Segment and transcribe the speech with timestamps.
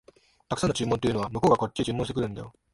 [0.49, 2.55] 沢山の注文というのは、向こうがこっちへ注文してるんだよ